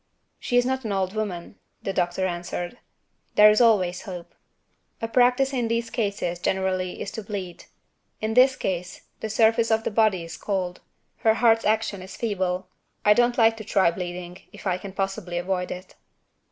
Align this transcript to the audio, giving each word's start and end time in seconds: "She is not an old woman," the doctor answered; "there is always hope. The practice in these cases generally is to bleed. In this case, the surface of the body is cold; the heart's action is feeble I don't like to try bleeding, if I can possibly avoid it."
"She 0.39 0.57
is 0.57 0.65
not 0.65 0.83
an 0.83 0.91
old 0.91 1.13
woman," 1.13 1.59
the 1.83 1.93
doctor 1.93 2.25
answered; 2.25 2.79
"there 3.35 3.51
is 3.51 3.61
always 3.61 4.01
hope. 4.01 4.33
The 4.99 5.07
practice 5.07 5.53
in 5.53 5.67
these 5.67 5.91
cases 5.91 6.39
generally 6.39 6.99
is 7.03 7.11
to 7.11 7.21
bleed. 7.21 7.65
In 8.19 8.33
this 8.33 8.55
case, 8.55 9.01
the 9.19 9.29
surface 9.29 9.69
of 9.69 9.83
the 9.83 9.91
body 9.91 10.23
is 10.23 10.37
cold; 10.37 10.81
the 11.21 11.35
heart's 11.35 11.65
action 11.65 12.01
is 12.01 12.15
feeble 12.17 12.67
I 13.05 13.13
don't 13.13 13.37
like 13.37 13.57
to 13.57 13.63
try 13.63 13.91
bleeding, 13.91 14.39
if 14.51 14.65
I 14.65 14.79
can 14.79 14.93
possibly 14.93 15.37
avoid 15.37 15.69
it." 15.69 15.93